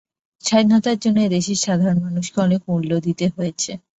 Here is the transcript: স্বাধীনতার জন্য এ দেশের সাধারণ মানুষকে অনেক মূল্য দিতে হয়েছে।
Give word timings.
স্বাধীনতার 0.43 0.97
জন্য 0.99 1.17
এ 1.21 1.35
দেশের 1.35 1.59
সাধারণ 1.65 1.97
মানুষকে 2.05 2.37
অনেক 2.41 2.61
মূল্য 2.69 2.91
দিতে 3.05 3.25
হয়েছে। 3.35 3.71